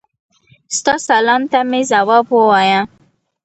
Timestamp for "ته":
1.51-1.59